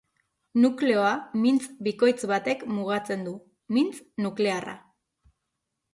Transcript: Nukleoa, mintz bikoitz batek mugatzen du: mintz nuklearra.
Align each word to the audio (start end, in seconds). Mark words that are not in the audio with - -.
Nukleoa, 0.61 1.11
mintz 1.43 1.67
bikoitz 1.89 2.25
batek 2.33 2.65
mugatzen 2.79 3.29
du: 3.29 3.35
mintz 3.77 3.95
nuklearra. 4.27 4.79